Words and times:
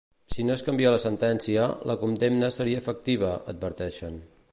Si 0.35 0.43
no 0.45 0.53
es 0.53 0.61
canvia 0.69 0.93
la 0.93 1.01
sentència, 1.03 1.67
la 1.91 1.97
condemna 2.05 2.51
seria 2.57 2.81
efectiva, 2.85 3.33
adverteixen. 3.55 4.19